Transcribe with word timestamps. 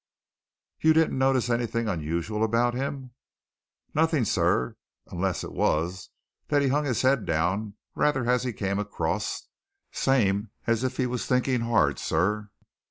"You 0.79 0.93
didn't 0.93 1.19
notice 1.19 1.47
anything 1.47 1.87
unusual 1.87 2.43
about 2.43 2.73
him?" 2.73 3.11
"Nothing, 3.93 4.25
sir 4.25 4.75
unless 5.05 5.43
it 5.43 5.51
was 5.51 6.09
that 6.47 6.63
he 6.63 6.69
hung 6.69 6.85
his 6.85 7.03
head 7.03 7.23
down 7.23 7.75
rather 7.93 8.27
as 8.27 8.41
he 8.41 8.51
came 8.51 8.79
across 8.79 9.47
same 9.91 10.49
as 10.65 10.83
if 10.83 10.97
he 10.97 11.05
was 11.05 11.27
thinking 11.27 11.61
hard, 11.61 11.99
sir." 11.99 12.49